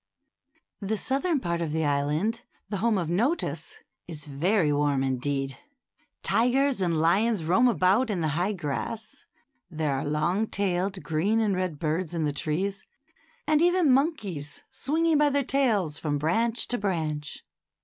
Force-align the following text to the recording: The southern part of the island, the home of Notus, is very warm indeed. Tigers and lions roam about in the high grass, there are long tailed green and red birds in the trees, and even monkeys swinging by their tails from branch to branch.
The 0.79 0.97
southern 0.97 1.39
part 1.39 1.61
of 1.61 1.71
the 1.71 1.85
island, 1.85 2.41
the 2.69 2.77
home 2.77 2.97
of 2.97 3.07
Notus, 3.07 3.77
is 4.07 4.25
very 4.25 4.73
warm 4.73 5.03
indeed. 5.03 5.59
Tigers 6.23 6.81
and 6.81 6.97
lions 6.99 7.43
roam 7.43 7.67
about 7.67 8.09
in 8.09 8.19
the 8.19 8.29
high 8.29 8.53
grass, 8.53 9.25
there 9.69 9.93
are 9.93 10.03
long 10.03 10.47
tailed 10.47 11.03
green 11.03 11.39
and 11.39 11.55
red 11.55 11.77
birds 11.77 12.15
in 12.15 12.23
the 12.23 12.33
trees, 12.33 12.83
and 13.45 13.61
even 13.61 13.91
monkeys 13.93 14.63
swinging 14.71 15.19
by 15.19 15.29
their 15.29 15.43
tails 15.43 15.99
from 15.99 16.17
branch 16.17 16.67
to 16.69 16.79
branch. 16.79 17.45